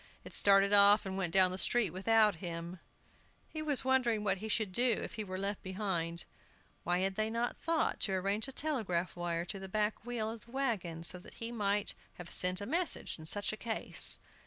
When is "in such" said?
13.19-13.53